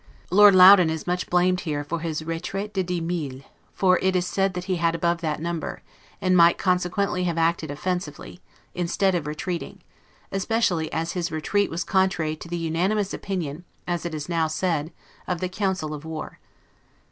[0.31, 4.25] Lord Loudon is much blamed here for his 'retraite des dix milles', for it is
[4.25, 5.83] said that he had above that number,
[6.19, 8.39] and might consequently have acted offensively,
[8.73, 9.83] instead of retreating;
[10.31, 14.91] especially as his retreat was contrary to the unanimous opinion (as it is now said)
[15.27, 16.39] of the council of war.